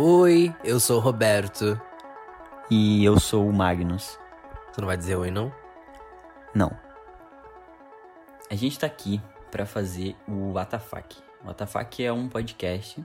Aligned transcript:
Oi, 0.00 0.54
eu 0.62 0.78
sou 0.78 0.98
o 0.98 1.00
Roberto. 1.00 1.76
E 2.70 3.04
eu 3.04 3.18
sou 3.18 3.48
o 3.48 3.52
Magnus. 3.52 4.16
Você 4.70 4.80
não 4.80 4.86
vai 4.86 4.96
dizer 4.96 5.16
oi, 5.16 5.28
não? 5.28 5.52
Não. 6.54 6.70
A 8.48 8.54
gente 8.54 8.78
tá 8.78 8.86
aqui 8.86 9.20
pra 9.50 9.66
fazer 9.66 10.14
o 10.28 10.52
WTF. 10.52 11.16
O 11.44 11.50
WTF 11.50 12.04
é 12.04 12.12
um 12.12 12.28
podcast 12.28 13.04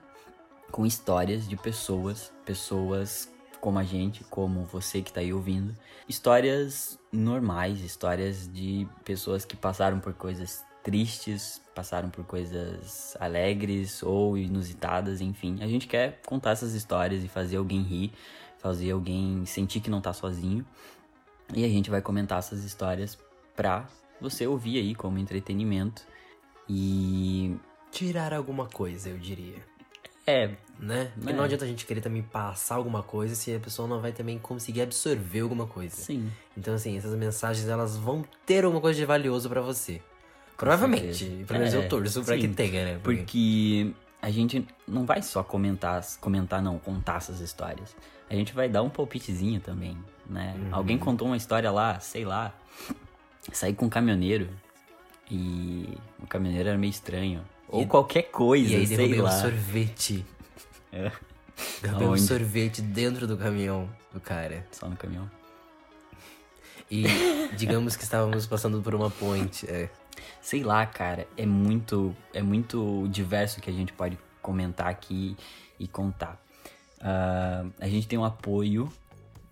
com 0.72 0.86
histórias 0.86 1.50
de 1.50 1.58
pessoas, 1.58 2.32
pessoas 2.46 3.28
como 3.60 3.80
a 3.80 3.84
gente, 3.84 4.24
como 4.26 4.64
você 4.64 5.02
que 5.02 5.12
tá 5.12 5.22
aí 5.22 5.34
ouvindo. 5.34 5.76
Histórias 6.08 7.00
normais, 7.12 7.82
histórias 7.82 8.48
de 8.48 8.88
pessoas 9.04 9.44
que 9.44 9.58
passaram 9.58 10.00
por 10.00 10.14
coisas 10.14 10.64
tristes, 10.84 11.62
passaram 11.74 12.10
por 12.10 12.26
coisas 12.26 13.16
alegres 13.20 14.04
ou 14.04 14.38
inusitadas, 14.38 15.22
enfim. 15.22 15.58
A 15.62 15.68
gente 15.68 15.88
quer 15.88 16.20
contar 16.26 16.52
essas 16.52 16.74
histórias 16.74 17.24
e 17.24 17.28
fazer 17.28 17.58
alguém 17.58 17.82
rir, 17.82 18.12
fazer 18.60 18.92
alguém 18.92 19.46
sentir 19.46 19.80
que 19.80 19.90
não 19.90 20.02
tá 20.02 20.14
sozinho. 20.14 20.66
E 21.56 21.64
a 21.64 21.70
gente 21.70 21.90
vai 21.90 22.02
comentar 22.02 22.40
essas 22.40 22.64
histórias 22.64 23.18
pra 23.56 23.88
você 24.20 24.46
ouvir 24.46 24.78
aí 24.78 24.94
como 24.94 25.18
entretenimento. 25.18 26.04
E. 26.70 27.56
Tirar 27.92 28.34
alguma 28.34 28.68
coisa, 28.68 29.10
eu 29.10 29.18
diria. 29.18 29.64
É, 30.26 30.56
Né? 30.80 31.12
Porque 31.16 31.32
É. 31.32 31.36
não 31.36 31.44
adianta 31.44 31.66
a 31.66 31.68
gente 31.68 31.86
querer 31.86 32.02
também 32.02 32.24
passar 32.24 32.76
alguma 32.76 33.04
coisa 33.04 33.36
se 33.36 33.54
a 33.56 33.60
pessoa 33.60 33.88
não 33.88 34.02
vai 34.02 34.12
também 34.12 34.40
conseguir 34.40 34.82
absorver 34.82 35.42
alguma 35.42 35.68
coisa. 35.68 35.96
sim. 35.96 36.32
Então, 36.58 36.74
assim, 36.74 36.98
essas 36.98 37.16
mensagens 37.16 37.68
elas 37.68 37.96
vão 37.96 38.24
ter 38.46 38.66
alguma 38.66 38.82
coisa 38.82 38.98
de 39.00 39.06
valioso 39.06 39.48
pra 39.50 39.62
você. 39.62 40.02
Provavelmente. 40.64 41.26
Pelo 41.46 41.60
menos 41.60 41.74
É, 41.74 41.78
eu 41.78 41.90
torço 41.90 42.24
pra 42.24 42.36
sim. 42.36 42.42
que 42.42 42.48
tenha, 42.48 42.86
né? 42.86 43.00
Porque 43.04 43.92
a 44.22 44.30
gente 44.30 44.66
não 44.88 45.06
vai 45.06 45.22
só 45.22 45.44
comentar, 45.44 46.02
comentar 46.22 46.62
não, 46.62 46.80
contar 46.80 47.18
essas 47.18 47.42
histórias. 47.42 47.94
A 48.30 48.34
gente 48.36 48.54
vai 48.54 48.70
dar 48.70 48.82
um 48.82 48.90
palpitezinho 48.90 49.60
também, 49.60 49.98
né? 50.26 50.56
Uhum. 50.58 50.70
Alguém 50.76 50.98
contou 50.98 51.28
uma 51.28 51.36
história 51.36 51.70
lá, 51.70 52.00
sei 52.00 52.24
lá, 52.24 52.54
sair 53.52 53.74
com 53.74 53.88
um 53.88 53.90
caminhoneiro 53.90 54.50
e 55.30 55.90
o 56.22 56.26
caminhoneiro 56.28 56.70
era 56.70 56.78
meio 56.78 56.92
estranho. 56.92 57.42
Ou 57.68 57.82
E- 57.82 57.86
qualquer 57.86 58.24
coisa, 58.24 58.72
E 58.72 58.76
aí 58.78 58.88
sei 58.88 58.96
derrubei 58.98 59.20
um 59.20 59.24
lá. 59.24 59.32
sorvete. 59.32 60.26
É. 60.94 61.12
Derrubei 61.82 62.08
um 62.08 62.18
sorvete 62.18 62.82
dentro 62.82 63.28
do 63.28 63.36
caminhão 63.38 63.90
do 64.14 64.20
cara. 64.22 64.66
Só 64.72 64.88
no 64.88 64.96
caminhão. 64.96 65.30
E 66.90 67.04
digamos 67.58 67.96
que 67.98 68.04
estávamos 68.04 68.46
passando 68.46 68.82
por 68.82 68.96
uma 68.96 69.10
ponte. 69.10 69.70
É. 69.70 69.90
Sei 70.42 70.64
lá, 70.64 70.86
cara, 70.86 71.28
é 71.38 71.46
muito, 71.46 72.16
é 72.34 72.42
muito 72.42 73.08
diverso 73.10 73.62
que 73.62 73.70
a 73.70 73.74
gente 73.74 73.94
pode 73.94 74.18
comentar 74.42 74.88
aqui 74.88 75.36
e 75.80 75.88
contar. 75.88 76.42
Ah, 77.00 77.66
a 77.80 77.88
gente 77.88 78.08
tem 78.08 78.18
o 78.18 78.24
apoio 78.24 78.92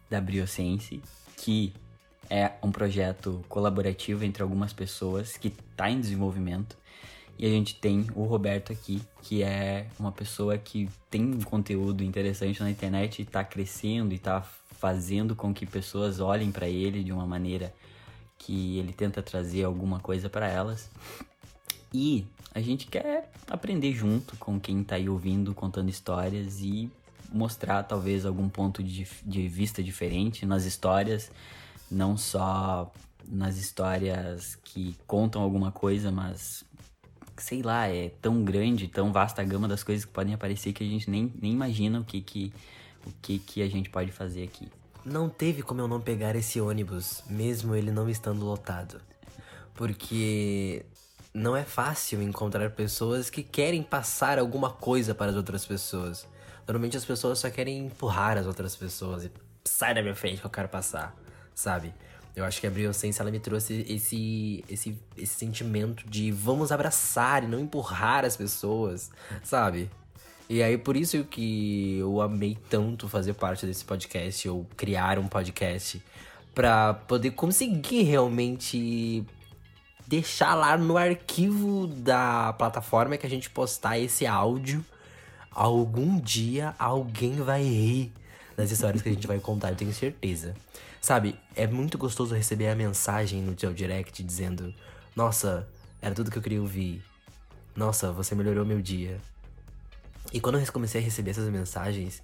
da 0.09 0.22
Briosense, 0.22 1.02
que 1.38 1.73
é 2.30 2.52
um 2.64 2.72
projeto 2.72 3.44
colaborativo 3.49 4.23
entre 4.23 4.42
algumas 4.42 4.72
pessoas 4.72 5.36
que 5.36 5.49
está 5.49 5.89
em 5.89 5.99
desenvolvimento. 5.99 6.77
E 7.38 7.45
a 7.45 7.49
gente 7.49 7.75
tem 7.75 8.08
o 8.14 8.23
Roberto 8.23 8.72
aqui, 8.72 9.02
que 9.22 9.42
é 9.42 9.88
uma 9.99 10.11
pessoa 10.11 10.58
que 10.58 10.88
tem 11.09 11.23
um 11.23 11.42
conteúdo 11.42 12.03
interessante 12.03 12.61
na 12.61 12.69
internet 12.69 13.19
e 13.19 13.23
está 13.23 13.44
crescendo 13.44 14.14
e 14.14 14.16
está 14.16 14.42
fazendo 14.80 15.36
com 15.36 15.53
que 15.53 15.66
pessoas 15.66 16.19
olhem 16.19 16.52
para 16.52 16.67
ele 16.67 17.03
de 17.03 17.11
uma 17.11 17.25
maneira 17.25 17.73
que 18.42 18.80
ele 18.80 18.92
tenta 18.92 19.22
trazer 19.22 19.64
alguma 19.64 20.00
coisa 20.00 20.30
para 20.30 20.48
elas. 20.48 20.90
E 21.94 22.26
a 22.54 22.60
gente 22.60 22.88
quer 22.88 23.32
aprender 23.50 23.94
junto 23.94 24.36
com 24.38 24.60
quem 24.60 24.84
tá 24.84 24.96
aí 24.96 25.08
ouvindo, 25.08 25.54
contando 25.54 25.90
histórias 25.90 26.60
e 26.60 26.90
mostrar 27.32 27.84
talvez 27.84 28.26
algum 28.26 28.50
ponto 28.50 28.84
de, 28.84 29.08
de 29.24 29.48
vista 29.48 29.84
diferente 29.84 30.46
nas 30.46 30.66
histórias, 30.66 31.32
não 31.90 32.18
só 32.18 32.92
nas 33.28 33.58
histórias 33.58 34.56
que 34.56 34.96
contam 35.06 35.42
alguma 35.42 35.72
coisa, 35.72 36.12
mas 36.12 36.66
sei 37.38 37.62
lá, 37.62 37.88
é 37.88 38.10
tão 38.22 38.44
grande, 38.44 38.88
tão 38.88 39.14
vasta 39.14 39.42
a 39.42 39.46
gama 39.46 39.68
das 39.68 39.84
coisas 39.84 40.04
que 40.04 40.12
podem 40.12 40.34
aparecer 40.34 40.73
que 40.73 40.84
a 40.84 40.88
gente 40.88 41.10
nem, 41.10 41.32
nem 41.40 41.52
imagina 41.54 42.00
o 42.00 42.04
que 42.04 42.22
que, 42.22 42.52
o 43.06 43.12
que 43.22 43.40
que 43.40 43.62
a 43.62 43.70
gente 43.70 43.90
pode 43.90 44.12
fazer 44.12 44.44
aqui. 44.44 44.68
Não 45.04 45.30
teve 45.30 45.64
como 45.64 45.82
eu 45.82 45.88
não 45.88 46.00
pegar 46.00 46.36
esse 46.36 46.62
ônibus, 46.62 47.23
mesmo 47.28 47.76
ele 47.76 47.92
não 47.92 48.10
estando 48.10 48.45
lotado. 48.45 49.02
Porque 49.73 50.86
não 51.34 51.56
é 51.56 51.64
fácil 51.64 52.22
encontrar 52.22 52.70
pessoas 52.72 53.30
que 53.30 53.42
querem 53.42 53.82
passar 53.82 54.38
alguma 54.38 54.70
coisa 54.70 55.16
para 55.16 55.32
as 55.32 55.38
outras 55.38 55.66
pessoas. 55.66 56.28
Normalmente 56.67 56.98
as 56.98 57.06
pessoas 57.06 57.40
só 57.40 57.50
querem 57.50 57.86
empurrar 57.86 58.38
as 58.38 58.45
outras 58.45 58.76
pessoas 58.76 59.26
e 59.26 59.32
sai 59.66 59.94
da 59.94 60.02
minha 60.02 60.16
frente 60.16 60.40
que 60.40 60.45
eu 60.45 60.52
quero 60.52 60.70
passar, 60.70 61.16
sabe? 61.56 61.94
Eu 62.36 62.45
acho 62.45 62.61
que 62.61 62.67
a 62.67 62.70
Briosense, 62.70 63.20
ela 63.20 63.32
me 63.32 63.40
trouxe 63.40 63.86
esse, 63.90 64.64
esse, 64.70 64.98
esse 65.17 65.34
sentimento 65.34 66.08
de 66.08 66.32
vamos 66.32 66.72
abraçar 66.72 67.44
e 67.44 67.48
não 67.48 67.60
empurrar 67.60 68.23
as 68.23 68.38
pessoas, 68.38 69.10
sabe? 69.44 69.90
E 70.52 70.62
aí, 70.62 70.78
por 70.78 70.98
isso 70.98 71.23
que 71.23 72.00
eu 72.00 72.20
amei 72.20 72.58
tanto 72.70 73.08
fazer 73.08 73.34
parte 73.36 73.66
desse 73.66 73.86
podcast, 73.86 74.50
ou 74.50 74.67
criar 74.76 75.17
um 75.17 75.26
podcast, 75.26 76.04
pra 76.54 76.94
poder 76.94 77.32
conseguir 77.32 78.02
realmente 78.02 79.26
deixar 80.06 80.54
lá 80.56 80.78
no 80.78 80.98
arquivo 80.98 81.88
da 81.88 82.52
plataforma 82.52 83.16
que 83.16 83.26
a 83.26 83.30
gente 83.30 83.50
postar 83.50 83.98
esse 83.98 84.28
áudio. 84.28 84.84
Algum 85.50 86.20
dia 86.20 86.76
alguém 86.78 87.36
vai 87.36 87.64
rir 87.64 88.11
das 88.58 88.72
histórias 88.72 89.02
que 89.02 89.08
a 89.08 89.14
gente 89.14 89.28
vai 89.28 89.40
contar, 89.40 89.70
eu 89.70 89.78
tenho 89.78 89.94
certeza. 89.94 90.54
Sabe, 91.00 91.34
é 91.56 91.66
muito 91.66 91.98
gostoso 91.98 92.36
receber 92.36 92.67
a 92.67 92.76
mensagem 92.76 93.42
no 93.42 93.56
teu 93.56 93.73
direct 93.73 94.22
dizendo: 94.22 94.76
Nossa, 95.16 95.66
era 96.02 96.14
tudo 96.14 96.30
que 96.30 96.38
eu 96.38 96.42
queria 96.42 96.60
ouvir. 96.60 97.02
Nossa, 97.73 98.11
você 98.11 98.36
melhorou 98.36 98.66
meu 98.66 98.82
dia. 98.82 99.30
E 100.31 100.39
quando 100.39 100.59
eu 100.59 100.71
comecei 100.71 101.02
a 101.02 101.03
receber 101.03 101.31
essas 101.31 101.49
mensagens, 101.49 102.23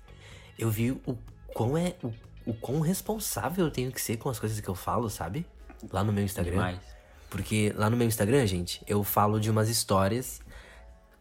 eu 0.57 0.69
vi 0.69 0.91
o 0.91 1.17
quão 1.53 1.77
é. 1.77 1.95
O, 2.03 2.13
o 2.45 2.53
quão 2.53 2.79
responsável 2.79 3.65
eu 3.65 3.71
tenho 3.71 3.91
que 3.91 3.99
ser 3.99 4.17
com 4.17 4.29
as 4.29 4.39
coisas 4.39 4.59
que 4.59 4.69
eu 4.69 4.75
falo, 4.75 5.09
sabe? 5.09 5.45
Lá 5.91 6.03
no 6.03 6.13
meu 6.13 6.23
Instagram. 6.23 6.51
Demais. 6.51 6.79
Porque 7.29 7.73
lá 7.75 7.89
no 7.89 7.97
meu 7.97 8.07
Instagram, 8.07 8.45
gente, 8.47 8.81
eu 8.87 9.03
falo 9.03 9.39
de 9.39 9.51
umas 9.51 9.67
histórias 9.67 10.39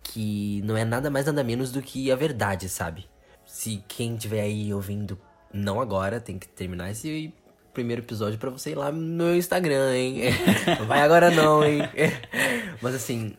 que 0.02 0.62
não 0.64 0.76
é 0.76 0.84
nada 0.84 1.10
mais 1.10 1.26
nada 1.26 1.42
menos 1.42 1.72
do 1.72 1.82
que 1.82 2.12
a 2.12 2.16
verdade, 2.16 2.68
sabe? 2.68 3.08
Se 3.44 3.82
quem 3.88 4.14
estiver 4.14 4.42
aí 4.42 4.72
ouvindo, 4.72 5.18
não 5.52 5.80
agora, 5.80 6.20
tem 6.20 6.38
que 6.38 6.48
terminar 6.48 6.90
esse 6.90 7.34
primeiro 7.74 8.02
episódio 8.02 8.38
pra 8.38 8.50
você 8.50 8.70
ir 8.70 8.74
lá 8.76 8.90
no 8.90 8.98
meu 8.98 9.36
Instagram, 9.36 9.94
hein? 9.94 10.20
Não 10.78 10.86
vai 10.86 11.02
agora 11.02 11.30
não, 11.30 11.62
hein? 11.62 11.80
Mas 12.80 12.94
assim, 12.94 13.36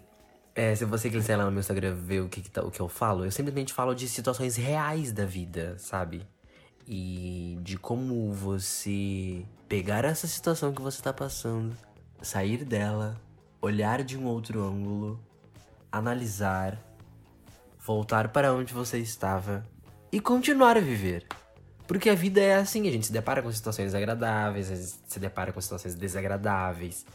é, 0.57 0.73
se 0.75 0.83
você 0.85 1.07
quiser 1.07 1.37
lá 1.37 1.45
no 1.45 1.51
meu 1.51 1.59
Instagram 1.59 1.93
ver 1.93 2.21
o 2.21 2.27
que, 2.27 2.41
que 2.41 2.49
tá- 2.49 2.63
o 2.63 2.71
que 2.71 2.79
eu 2.79 2.89
falo, 2.89 3.23
eu 3.23 3.31
simplesmente 3.31 3.71
falo 3.71 3.93
de 3.93 4.09
situações 4.09 4.55
reais 4.55 5.11
da 5.11 5.23
vida, 5.23 5.75
sabe? 5.77 6.25
E 6.87 7.59
de 7.61 7.77
como 7.77 8.33
você 8.33 9.45
pegar 9.69 10.03
essa 10.03 10.25
situação 10.25 10.73
que 10.73 10.81
você 10.81 10.99
tá 10.99 11.13
passando, 11.13 11.77
sair 12.23 12.65
dela, 12.65 13.21
olhar 13.61 14.03
de 14.03 14.17
um 14.17 14.25
outro 14.25 14.63
ângulo, 14.63 15.19
analisar, 15.91 16.81
voltar 17.79 18.29
para 18.29 18.51
onde 18.51 18.73
você 18.73 18.97
estava 18.97 19.63
e 20.11 20.19
continuar 20.19 20.75
a 20.75 20.81
viver. 20.81 21.27
Porque 21.85 22.09
a 22.09 22.15
vida 22.15 22.41
é 22.41 22.55
assim, 22.55 22.87
a 22.87 22.91
gente 22.91 23.05
se 23.05 23.13
depara 23.13 23.43
com 23.43 23.51
situações 23.51 23.93
agradáveis, 23.93 24.71
a 24.71 24.75
gente 24.75 24.95
se 25.07 25.19
depara 25.19 25.53
com 25.53 25.61
situações 25.61 25.93
desagradáveis. 25.93 27.05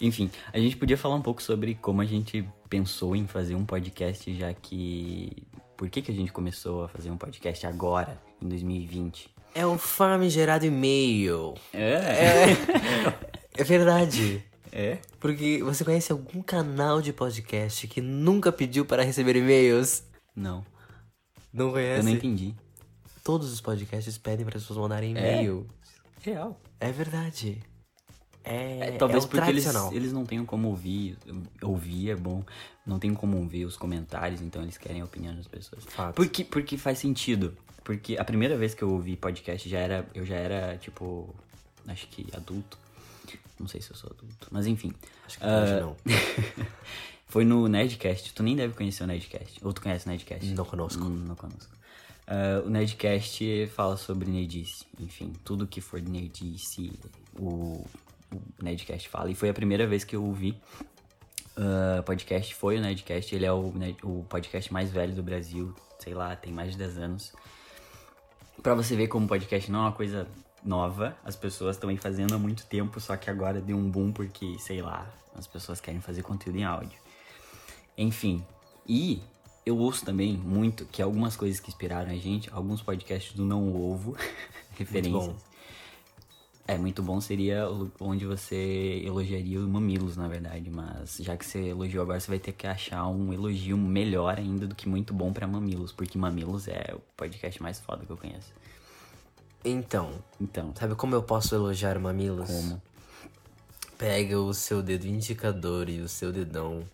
Enfim, 0.00 0.30
a 0.52 0.58
gente 0.58 0.76
podia 0.76 0.96
falar 0.96 1.16
um 1.16 1.22
pouco 1.22 1.42
sobre 1.42 1.74
como 1.74 2.00
a 2.00 2.04
gente 2.04 2.48
pensou 2.68 3.16
em 3.16 3.26
fazer 3.26 3.54
um 3.54 3.64
podcast, 3.64 4.32
já 4.34 4.52
que. 4.54 5.46
Por 5.76 5.88
que, 5.88 6.02
que 6.02 6.10
a 6.10 6.14
gente 6.14 6.32
começou 6.32 6.84
a 6.84 6.88
fazer 6.88 7.10
um 7.10 7.16
podcast 7.16 7.66
agora, 7.66 8.20
em 8.42 8.48
2020? 8.48 9.30
É 9.54 9.64
o 9.64 9.78
famigerado 9.78 10.66
e-mail. 10.66 11.54
É? 11.72 12.52
É 13.56 13.64
verdade. 13.64 14.44
É? 14.70 14.98
Porque 15.18 15.62
você 15.62 15.84
conhece 15.84 16.12
algum 16.12 16.42
canal 16.42 17.00
de 17.00 17.12
podcast 17.12 17.86
que 17.88 18.00
nunca 18.00 18.52
pediu 18.52 18.84
para 18.84 19.02
receber 19.02 19.36
e-mails? 19.36 20.04
Não. 20.34 20.64
Não 21.52 21.70
conhece? 21.72 22.00
Eu 22.00 22.04
não 22.04 22.12
entendi. 22.12 22.54
Todos 23.24 23.52
os 23.52 23.60
podcasts 23.60 24.16
pedem 24.18 24.44
para 24.44 24.56
as 24.56 24.62
pessoas 24.62 24.78
mandarem 24.78 25.10
e-mail. 25.10 25.66
Real. 26.22 26.60
É, 26.78 26.92
verdade. 26.92 27.60
É, 28.48 28.92
Talvez 28.92 29.24
é 29.24 29.26
o 29.26 29.30
porque 29.30 29.50
eles, 29.50 29.66
eles 29.92 30.12
não 30.12 30.24
tenham 30.24 30.46
como 30.46 30.68
ouvir. 30.68 31.18
Ouvir 31.62 32.10
é 32.10 32.16
bom. 32.16 32.42
Não 32.86 32.98
tem 32.98 33.12
como 33.12 33.46
ver 33.46 33.66
os 33.66 33.76
comentários, 33.76 34.40
então 34.40 34.62
eles 34.62 34.78
querem 34.78 35.02
a 35.02 35.04
opinião 35.04 35.34
das 35.34 35.46
pessoas. 35.46 35.84
Fato. 35.84 36.14
Porque, 36.14 36.44
porque 36.44 36.78
faz 36.78 36.98
sentido. 36.98 37.54
Porque 37.84 38.16
a 38.16 38.24
primeira 38.24 38.56
vez 38.56 38.74
que 38.74 38.82
eu 38.82 38.90
ouvi 38.90 39.16
podcast 39.16 39.68
já 39.68 39.78
era. 39.78 40.06
Eu 40.14 40.24
já 40.24 40.36
era, 40.36 40.78
tipo. 40.78 41.34
Acho 41.86 42.06
que 42.08 42.26
adulto. 42.34 42.78
Não 43.60 43.68
sei 43.68 43.82
se 43.82 43.90
eu 43.90 43.96
sou 43.96 44.10
adulto. 44.10 44.48
Mas 44.50 44.66
enfim. 44.66 44.92
Acho 45.26 45.38
que 45.38 45.44
hoje 45.44 45.80
não. 45.80 45.96
Foi 47.28 47.44
no 47.44 47.68
Nerdcast. 47.68 48.32
Tu 48.32 48.42
nem 48.42 48.56
deve 48.56 48.72
conhecer 48.72 49.04
o 49.04 49.06
Nerdcast. 49.06 49.58
Ou 49.62 49.72
tu 49.74 49.82
conhece 49.82 50.06
o 50.06 50.08
Nerdcast? 50.08 50.46
Não 50.54 50.64
conosco. 50.64 51.04
Hum, 51.04 51.24
não 51.26 51.36
conosco. 51.36 51.76
Uh, 52.26 52.66
o 52.66 52.70
Nerdcast 52.70 53.66
fala 53.74 53.96
sobre 53.96 54.30
nerdice. 54.30 54.84
Enfim, 54.98 55.32
tudo 55.44 55.66
que 55.66 55.80
for 55.80 56.00
de 56.00 56.10
nerdice, 56.10 56.92
o, 57.38 57.86
o 58.32 58.64
Nerdcast 58.64 59.08
fala. 59.08 59.30
E 59.30 59.34
foi 59.34 59.48
a 59.48 59.54
primeira 59.54 59.86
vez 59.86 60.04
que 60.04 60.16
eu 60.16 60.24
ouvi 60.24 60.60
uh, 61.56 62.02
podcast. 62.02 62.54
Foi 62.54 62.78
o 62.78 62.80
Nerdcast. 62.80 63.34
Ele 63.34 63.46
é 63.46 63.52
o, 63.52 63.72
o 64.02 64.24
podcast 64.28 64.72
mais 64.72 64.90
velho 64.90 65.14
do 65.14 65.22
Brasil. 65.22 65.74
Sei 65.98 66.14
lá, 66.14 66.34
tem 66.36 66.52
mais 66.52 66.72
de 66.72 66.78
10 66.78 66.98
anos. 66.98 67.32
Pra 68.62 68.74
você 68.74 68.96
ver 68.96 69.08
como 69.08 69.26
podcast 69.26 69.70
não 69.70 69.80
é 69.80 69.82
uma 69.82 69.92
coisa 69.92 70.26
nova. 70.64 71.16
As 71.24 71.36
pessoas 71.36 71.76
estão 71.76 71.90
aí 71.90 71.96
fazendo 71.96 72.34
há 72.34 72.38
muito 72.38 72.66
tempo, 72.66 73.00
só 73.00 73.16
que 73.16 73.30
agora 73.30 73.60
deu 73.60 73.76
um 73.76 73.90
boom 73.90 74.12
porque, 74.12 74.58
sei 74.58 74.82
lá, 74.82 75.06
as 75.34 75.46
pessoas 75.46 75.80
querem 75.80 76.00
fazer 76.00 76.22
conteúdo 76.22 76.58
em 76.58 76.64
áudio. 76.64 76.98
Enfim, 77.96 78.44
e 78.86 79.22
eu 79.64 79.76
ouço 79.76 80.04
também 80.04 80.36
muito 80.36 80.84
que 80.86 81.02
algumas 81.02 81.36
coisas 81.36 81.60
que 81.60 81.68
inspiraram 81.68 82.10
a 82.10 82.16
gente, 82.16 82.48
alguns 82.52 82.82
podcasts 82.82 83.34
do 83.34 83.44
Não 83.44 83.74
Ovo, 83.74 84.16
referências. 84.76 85.47
É, 86.68 86.76
muito 86.76 87.02
bom 87.02 87.18
seria 87.18 87.66
onde 87.98 88.26
você 88.26 89.00
elogiaria 89.02 89.58
os 89.58 89.66
mamilos, 89.66 90.18
na 90.18 90.28
verdade. 90.28 90.68
Mas 90.68 91.16
já 91.18 91.34
que 91.34 91.46
você 91.46 91.68
elogiou 91.68 92.02
agora, 92.02 92.20
você 92.20 92.28
vai 92.28 92.38
ter 92.38 92.52
que 92.52 92.66
achar 92.66 93.08
um 93.08 93.32
elogio 93.32 93.78
melhor 93.78 94.36
ainda 94.36 94.66
do 94.66 94.74
que 94.74 94.86
muito 94.86 95.14
bom 95.14 95.32
para 95.32 95.46
mamilos. 95.46 95.92
Porque 95.92 96.18
mamilos 96.18 96.68
é 96.68 96.92
o 96.92 97.00
podcast 97.16 97.62
mais 97.62 97.80
foda 97.80 98.04
que 98.04 98.12
eu 98.12 98.18
conheço. 98.18 98.52
Então. 99.64 100.12
Então. 100.38 100.74
Sabe 100.78 100.94
como 100.94 101.14
eu 101.14 101.22
posso 101.22 101.54
elogiar 101.54 101.98
mamilos? 101.98 102.50
Como? 102.50 102.82
Pega 103.96 104.38
o 104.38 104.52
seu 104.52 104.82
dedo 104.82 105.06
indicador 105.06 105.88
e 105.88 106.02
o 106.02 106.08
seu 106.08 106.30
dedão. 106.30 106.84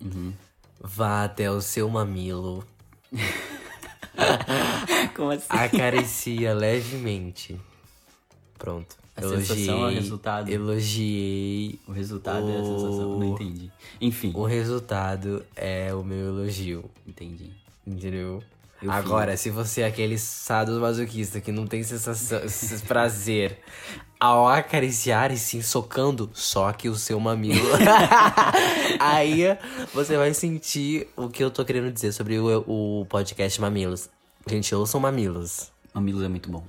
Uhum. 0.00 0.32
Vá 0.80 1.22
até 1.22 1.48
o 1.48 1.60
seu 1.60 1.88
mamilo. 1.88 2.66
como 5.14 5.30
assim? 5.30 5.46
Acaricia 5.50 6.52
levemente. 6.52 7.69
Pronto. 8.60 8.94
A 9.16 9.22
elogiei, 9.22 9.44
sensação 9.46 9.84
é 9.86 9.90
o 9.90 9.94
resultado. 9.94 10.50
Elogiei. 10.50 11.80
O 11.88 11.92
resultado 11.92 12.46
o... 12.46 12.50
é 12.50 12.60
a 12.60 12.64
sensação. 12.64 13.18
Não 13.18 13.34
entendi. 13.34 13.70
Enfim. 14.00 14.32
O 14.34 14.44
resultado 14.44 15.44
é 15.56 15.92
o 15.94 16.04
meu 16.04 16.26
elogio. 16.26 16.84
Entendi. 17.06 17.50
Entendeu? 17.86 18.42
Eu 18.82 18.90
Agora, 18.90 19.32
fiz. 19.32 19.40
se 19.40 19.50
você 19.50 19.80
é 19.80 19.86
aquele 19.86 20.16
masoquista 20.78 21.40
que 21.40 21.50
não 21.50 21.66
tem 21.66 21.82
sensação, 21.82 22.40
prazer 22.86 23.58
ao 24.18 24.46
acariciar 24.46 25.32
e 25.32 25.38
sim 25.38 25.62
socando 25.62 26.30
só 26.34 26.72
que 26.72 26.88
o 26.88 26.94
seu 26.94 27.18
mamilo, 27.18 27.68
aí 29.00 29.56
você 29.94 30.16
vai 30.16 30.32
sentir 30.34 31.08
o 31.16 31.28
que 31.28 31.42
eu 31.42 31.50
tô 31.50 31.64
querendo 31.64 31.90
dizer 31.90 32.12
sobre 32.12 32.38
o, 32.38 32.64
o 32.66 33.06
podcast 33.06 33.58
Mamilos. 33.60 34.08
Gente, 34.46 34.74
ouçam 34.74 35.00
Mamilos. 35.00 35.70
Mamilos 35.92 36.22
é 36.22 36.28
muito 36.28 36.50
bom. 36.50 36.64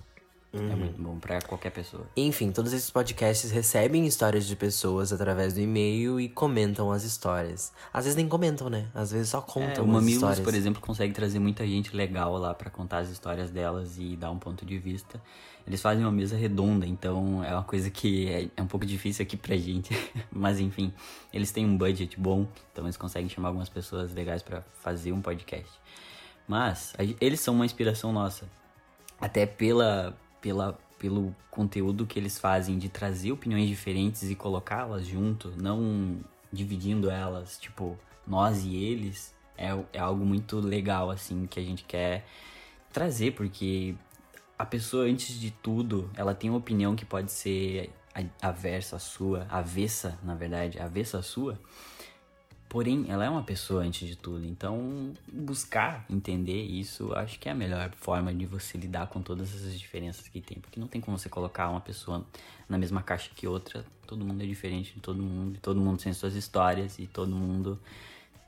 É 0.53 0.57
uhum. 0.57 0.71
É 0.71 0.75
muito 0.75 1.01
bom 1.01 1.17
para 1.17 1.41
qualquer 1.41 1.69
pessoa. 1.71 2.05
Enfim, 2.15 2.51
todos 2.51 2.73
esses 2.73 2.89
podcasts 2.89 3.51
recebem 3.51 4.05
histórias 4.05 4.45
de 4.45 4.55
pessoas 4.55 5.13
através 5.13 5.53
do 5.53 5.61
e-mail 5.61 6.19
e 6.19 6.27
comentam 6.27 6.91
as 6.91 7.03
histórias. 7.03 7.71
Às 7.93 8.03
vezes 8.03 8.17
nem 8.17 8.27
comentam, 8.27 8.69
né? 8.69 8.87
Às 8.93 9.11
vezes 9.11 9.29
só 9.29 9.41
contam 9.41 9.85
é, 9.85 9.87
o 9.87 9.87
Mamilos, 9.87 10.15
histórias. 10.15 10.39
por 10.41 10.53
exemplo, 10.53 10.81
consegue 10.81 11.13
trazer 11.13 11.39
muita 11.39 11.65
gente 11.65 11.95
legal 11.95 12.37
lá 12.37 12.53
para 12.53 12.69
contar 12.69 12.99
as 12.99 13.09
histórias 13.09 13.49
delas 13.49 13.97
e 13.97 14.17
dar 14.17 14.29
um 14.29 14.37
ponto 14.37 14.65
de 14.65 14.77
vista. 14.77 15.21
Eles 15.65 15.81
fazem 15.81 16.03
uma 16.03 16.11
mesa 16.11 16.35
redonda, 16.35 16.85
então 16.85 17.41
é 17.43 17.53
uma 17.53 17.63
coisa 17.63 17.89
que 17.89 18.27
é, 18.27 18.49
é 18.57 18.61
um 18.61 18.67
pouco 18.67 18.85
difícil 18.85 19.23
aqui 19.23 19.37
pra 19.37 19.55
gente. 19.55 19.95
Mas 20.29 20.59
enfim, 20.59 20.91
eles 21.31 21.51
têm 21.51 21.65
um 21.65 21.77
budget 21.77 22.19
bom, 22.19 22.45
então 22.73 22.83
eles 22.83 22.97
conseguem 22.97 23.29
chamar 23.29 23.49
algumas 23.49 23.69
pessoas 23.69 24.13
legais 24.13 24.41
para 24.43 24.63
fazer 24.81 25.13
um 25.13 25.21
podcast. 25.21 25.71
Mas 26.45 26.93
eles 27.21 27.39
são 27.39 27.53
uma 27.53 27.65
inspiração 27.65 28.11
nossa. 28.11 28.49
Até 29.21 29.45
pela 29.45 30.17
pela, 30.41 30.77
pelo 30.97 31.35
conteúdo 31.49 32.05
que 32.05 32.19
eles 32.19 32.37
fazem 32.37 32.77
de 32.77 32.89
trazer 32.89 33.31
opiniões 33.31 33.67
diferentes 33.67 34.29
e 34.29 34.35
colocá-las 34.35 35.05
junto, 35.05 35.53
não 35.55 36.19
dividindo 36.51 37.09
elas, 37.09 37.57
tipo, 37.57 37.97
nós 38.27 38.65
e 38.65 38.75
eles, 38.75 39.33
é, 39.57 39.69
é 39.93 39.99
algo 39.99 40.25
muito 40.25 40.59
legal, 40.59 41.09
assim, 41.09 41.45
que 41.45 41.59
a 41.59 41.63
gente 41.63 41.83
quer 41.83 42.25
trazer, 42.91 43.31
porque 43.31 43.95
a 44.57 44.65
pessoa, 44.65 45.05
antes 45.05 45.39
de 45.39 45.51
tudo, 45.51 46.09
ela 46.15 46.33
tem 46.33 46.49
uma 46.49 46.59
opinião 46.59 46.95
que 46.95 47.05
pode 47.05 47.31
ser 47.31 47.91
aversa 48.41 48.97
à 48.97 48.99
sua, 48.99 49.47
avessa, 49.49 50.19
na 50.23 50.35
verdade, 50.35 50.79
avessa 50.79 51.19
à 51.19 51.21
sua, 51.23 51.57
Porém, 52.71 53.07
ela 53.09 53.25
é 53.25 53.29
uma 53.29 53.43
pessoa 53.43 53.83
antes 53.83 54.07
de 54.07 54.15
tudo, 54.15 54.45
então 54.45 55.13
buscar 55.29 56.05
entender 56.09 56.63
isso 56.63 57.13
acho 57.15 57.37
que 57.37 57.49
é 57.49 57.51
a 57.51 57.55
melhor 57.55 57.91
forma 57.97 58.33
de 58.33 58.45
você 58.45 58.77
lidar 58.77 59.07
com 59.07 59.21
todas 59.21 59.53
essas 59.53 59.77
diferenças 59.77 60.25
que 60.29 60.39
tem, 60.39 60.57
porque 60.57 60.79
não 60.79 60.87
tem 60.87 61.01
como 61.01 61.17
você 61.17 61.27
colocar 61.27 61.67
uma 61.67 61.81
pessoa 61.81 62.25
na 62.69 62.77
mesma 62.77 63.03
caixa 63.03 63.29
que 63.35 63.45
outra, 63.45 63.85
todo 64.07 64.23
mundo 64.23 64.41
é 64.41 64.45
diferente 64.45 64.93
de 64.93 65.01
todo 65.01 65.21
mundo, 65.21 65.59
todo 65.61 65.81
mundo 65.81 66.01
tem 66.01 66.13
suas 66.13 66.33
histórias 66.33 66.97
e 66.97 67.07
todo 67.07 67.35
mundo 67.35 67.77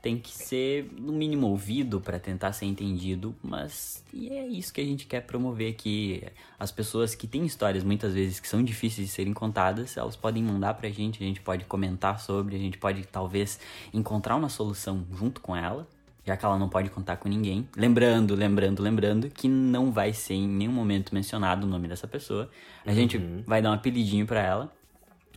tem 0.04 0.18
que 0.18 0.32
ser, 0.32 0.92
no 1.00 1.14
mínimo, 1.14 1.48
ouvido 1.48 2.02
para 2.02 2.20
tentar 2.20 2.52
ser 2.52 2.66
entendido, 2.66 3.34
mas 3.42 4.04
e 4.14 4.28
é 4.28 4.46
isso 4.46 4.74
que 4.74 4.82
a 4.82 4.84
gente 4.84 5.06
quer 5.06 5.22
promover 5.22 5.72
aqui. 5.72 6.22
As 6.60 6.74
pessoas 6.74 7.16
que 7.16 7.26
têm 7.26 7.46
histórias 7.46 7.86
muitas 7.86 8.14
vezes 8.14 8.38
que 8.38 8.50
são 8.50 8.62
difíceis 8.62 9.08
de 9.08 9.14
serem 9.14 9.32
contadas, 9.32 9.96
elas 9.96 10.18
podem 10.18 10.44
mandar 10.44 10.74
pra 10.74 10.90
gente, 10.90 11.24
a 11.24 11.26
gente 11.26 11.40
pode 11.40 11.64
comentar 11.64 12.20
sobre, 12.20 12.54
a 12.54 12.60
gente 12.60 12.78
pode 12.78 13.08
talvez 13.08 13.62
encontrar 13.94 14.36
uma 14.36 14.50
solução 14.50 15.06
junto 15.18 15.40
com 15.40 15.56
ela, 15.56 15.88
já 16.26 16.36
que 16.36 16.44
ela 16.44 16.60
não 16.60 16.68
pode 16.68 16.90
contar 16.90 17.16
com 17.16 17.30
ninguém. 17.30 17.66
Lembrando, 17.74 18.36
lembrando, 18.36 18.84
lembrando 18.84 19.30
que 19.30 19.48
não 19.48 19.90
vai 19.90 20.12
ser 20.12 20.34
em 20.34 20.50
nenhum 20.50 20.74
momento 20.74 21.16
mencionado 21.16 21.66
o 21.66 21.70
nome 21.70 21.88
dessa 21.88 22.10
pessoa. 22.10 22.52
A 22.86 22.90
uhum. 22.90 22.96
gente 22.96 23.18
vai 23.48 23.62
dar 23.62 23.70
um 23.70 23.74
apelidinho 23.74 24.26
para 24.26 24.42
ela. 24.42 24.74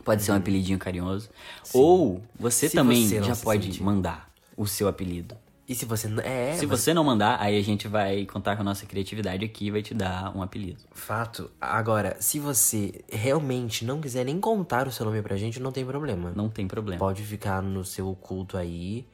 Pode 0.03 0.23
ser 0.23 0.31
um 0.31 0.33
uhum. 0.33 0.41
apelidinho 0.41 0.77
carinhoso. 0.77 1.29
Sim. 1.63 1.77
Ou 1.77 2.21
você 2.37 2.67
Se 2.67 2.75
também 2.75 3.07
você 3.07 3.23
já 3.23 3.35
pode 3.37 3.67
sentir. 3.67 3.81
mandar 3.81 4.26
o 4.57 4.65
seu 4.65 4.87
apelido. 4.87 5.37
E 5.67 5.75
se 5.75 5.85
você 5.85 6.07
não. 6.07 6.23
É, 6.23 6.53
se 6.53 6.65
mas... 6.65 6.79
você 6.79 6.93
não 6.93 7.03
mandar, 7.03 7.41
aí 7.41 7.59
a 7.59 7.61
gente 7.61 7.89
vai 7.89 8.25
contar 8.25 8.55
com 8.55 8.61
a 8.61 8.65
nossa 8.65 8.85
criatividade 8.85 9.43
aqui 9.43 9.67
e 9.67 9.71
vai 9.71 9.81
te 9.81 9.93
dar 9.93 10.35
um 10.35 10.41
apelido. 10.41 10.81
Fato. 10.91 11.51
Agora, 11.59 12.15
se 12.21 12.39
você 12.39 13.03
realmente 13.11 13.83
não 13.83 13.99
quiser 13.99 14.23
nem 14.23 14.39
contar 14.39 14.87
o 14.87 14.91
seu 14.91 15.05
nome 15.05 15.21
pra 15.21 15.35
gente, 15.35 15.59
não 15.59 15.71
tem 15.71 15.85
problema. 15.85 16.31
Não 16.33 16.49
tem 16.49 16.67
problema. 16.67 16.97
Pode 16.97 17.21
ficar 17.21 17.61
no 17.61 17.83
seu 17.83 18.07
oculto 18.07 18.57
aí, 18.57 19.05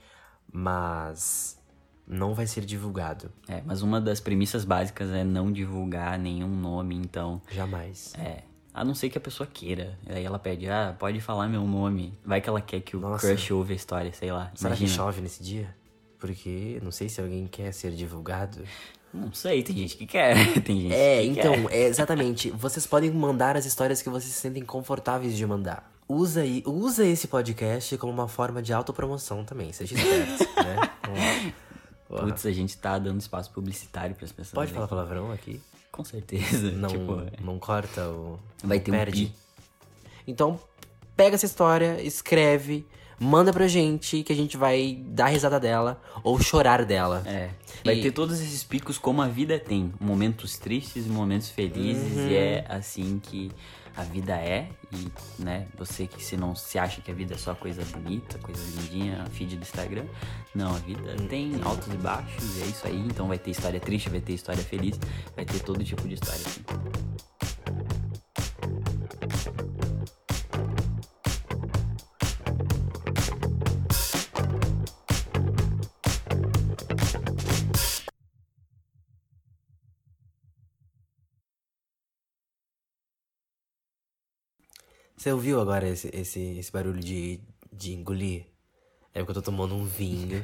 mas 0.51 1.59
não 2.07 2.35
vai 2.35 2.45
ser 2.45 2.63
divulgado. 2.65 3.31
É, 3.47 3.63
mas 3.65 3.81
uma 3.81 3.99
das 3.99 4.19
premissas 4.19 4.63
básicas 4.63 5.09
é 5.09 5.23
não 5.23 5.51
divulgar 5.51 6.19
nenhum 6.19 6.55
nome, 6.55 6.95
então. 6.95 7.41
Jamais. 7.49 8.13
É. 8.19 8.43
A 8.73 8.83
não 8.83 8.95
ser 8.95 9.09
que 9.09 9.17
a 9.17 9.21
pessoa 9.21 9.47
queira. 9.51 9.97
Aí 10.07 10.23
ela 10.23 10.39
pede, 10.39 10.67
ah, 10.67 10.95
pode 10.97 11.21
falar 11.21 11.47
meu 11.47 11.65
nome. 11.67 12.17
Vai 12.25 12.41
que 12.41 12.49
ela 12.49 12.59
quer 12.59 12.81
que 12.81 12.97
o 12.97 12.99
Nossa. 12.99 13.27
crush 13.27 13.51
ouve 13.53 13.73
a 13.73 13.75
história, 13.75 14.11
sei 14.11 14.31
lá. 14.31 14.51
Será 14.55 14.69
Imagina. 14.69 14.89
que 14.89 14.95
chove 14.95 15.21
nesse 15.21 15.43
dia? 15.43 15.75
Porque 16.17 16.79
não 16.81 16.89
sei 16.89 17.07
se 17.07 17.21
alguém 17.21 17.45
quer 17.45 17.71
ser 17.71 17.91
divulgado. 17.91 18.63
Não 19.13 19.31
sei, 19.31 19.61
tem 19.61 19.75
gente 19.75 19.95
que 19.95 20.07
quer. 20.07 20.35
tem 20.63 20.81
gente 20.81 20.93
é, 20.95 21.21
que 21.21 21.27
então, 21.27 21.67
quer. 21.67 21.75
É, 21.75 21.83
exatamente. 21.83 22.49
vocês 22.49 22.87
podem 22.87 23.11
mandar 23.11 23.55
as 23.55 23.65
histórias 23.65 24.01
que 24.01 24.09
vocês 24.09 24.33
se 24.33 24.41
sentem 24.41 24.63
confortáveis 24.65 25.37
de 25.37 25.45
mandar. 25.45 25.91
Usa, 26.07 26.41
aí, 26.41 26.63
usa 26.65 27.05
esse 27.05 27.27
podcast 27.27 27.97
como 27.97 28.11
uma 28.11 28.27
forma 28.27 28.61
de 28.61 28.73
autopromoção 28.73 29.45
também, 29.45 29.71
seja 29.71 29.95
esperto, 29.95 30.43
né? 31.13 31.53
Putz, 32.19 32.45
a 32.45 32.51
gente 32.51 32.77
tá 32.77 32.97
dando 32.99 33.19
espaço 33.19 33.51
publicitário 33.51 34.15
para 34.15 34.25
as 34.25 34.31
pessoas. 34.31 34.53
Pode 34.53 34.73
falar 34.73 34.87
palavrão 34.87 35.31
aqui? 35.31 35.61
Com 35.91 36.03
certeza. 36.03 36.71
Não, 36.71 36.89
tipo, 36.89 37.21
não 37.41 37.59
corta 37.59 38.09
o. 38.09 38.39
Vai 38.63 38.79
ter 38.79 38.91
perde. 38.91 39.23
um 39.23 39.27
pi. 39.27 39.33
Então, 40.27 40.59
pega 41.15 41.35
essa 41.35 41.45
história, 41.45 42.01
escreve, 42.01 42.85
manda 43.19 43.53
pra 43.53 43.67
gente 43.67 44.23
que 44.23 44.33
a 44.33 44.35
gente 44.35 44.57
vai 44.57 45.03
dar 45.07 45.27
risada 45.27 45.59
dela 45.59 46.01
ou 46.23 46.39
chorar 46.41 46.83
dela. 46.85 47.23
É. 47.25 47.49
Vai 47.83 47.99
e... 47.99 48.01
ter 48.01 48.11
todos 48.11 48.41
esses 48.41 48.63
picos 48.63 48.97
como 48.97 49.21
a 49.21 49.27
vida 49.27 49.59
tem. 49.59 49.93
Momentos 49.99 50.57
tristes, 50.57 51.05
momentos 51.05 51.49
felizes. 51.49 52.17
Uhum. 52.17 52.27
E 52.27 52.35
é 52.35 52.65
assim 52.67 53.19
que 53.19 53.51
a 53.95 54.03
vida 54.03 54.35
é 54.35 54.69
e, 54.91 55.07
né, 55.41 55.67
você 55.77 56.07
que 56.07 56.23
se 56.23 56.35
não 56.35 56.55
se 56.55 56.79
acha 56.79 57.01
que 57.01 57.11
a 57.11 57.13
vida 57.13 57.35
é 57.35 57.37
só 57.37 57.53
coisa 57.53 57.83
bonita, 57.85 58.37
coisa 58.39 58.61
lindinha, 58.81 59.25
feed 59.31 59.55
do 59.55 59.61
Instagram, 59.61 60.05
não, 60.53 60.75
a 60.75 60.79
vida 60.79 61.15
tem 61.29 61.61
altos 61.63 61.87
e 61.93 61.97
baixos, 61.97 62.61
é 62.61 62.65
isso 62.65 62.87
aí, 62.87 62.99
então 62.99 63.27
vai 63.27 63.37
ter 63.37 63.51
história 63.51 63.79
triste, 63.79 64.09
vai 64.09 64.21
ter 64.21 64.33
história 64.33 64.63
feliz, 64.63 64.99
vai 65.35 65.45
ter 65.45 65.59
todo 65.59 65.83
tipo 65.83 66.07
de 66.07 66.15
história 66.15 66.41
assim. 66.41 67.32
Você 85.23 85.31
ouviu 85.31 85.61
agora 85.61 85.87
esse, 85.87 86.09
esse, 86.13 86.41
esse 86.41 86.69
barulho 86.69 86.99
de, 86.99 87.39
de 87.71 87.93
engolir? 87.93 88.45
É 89.13 89.19
porque 89.19 89.31
eu 89.31 89.35
tô 89.35 89.41
tomando 89.41 89.73
um 89.73 89.85
vinho. 89.85 90.43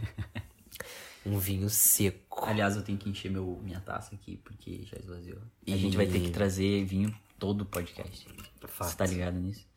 um 1.26 1.38
vinho 1.38 1.70
seco. 1.70 2.46
Aliás, 2.46 2.78
eu 2.78 2.82
tenho 2.82 2.98
que 2.98 3.10
encher 3.10 3.30
meu, 3.30 3.60
minha 3.62 3.82
taça 3.82 4.16
aqui, 4.16 4.38
porque 4.38 4.86
já 4.86 4.98
esvaziou. 4.98 5.42
E... 5.68 5.74
A 5.74 5.78
gente 5.78 5.98
vai 5.98 6.08
ter 6.08 6.22
que 6.22 6.32
trazer 6.32 6.86
vinho 6.86 7.14
todo 7.38 7.64
o 7.64 7.66
podcast. 7.66 8.26
Fato. 8.70 8.90
Você 8.90 8.96
tá 8.96 9.06
ligado 9.06 9.38
nisso? 9.38 9.68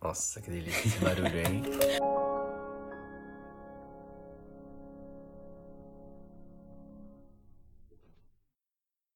Nossa, 0.00 0.40
que 0.40 0.50
delícia 0.50 0.88
esse 0.88 0.98
barulho, 1.00 1.38
hein? 1.38 1.62